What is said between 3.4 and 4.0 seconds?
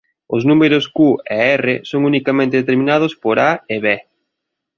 "a" e "b".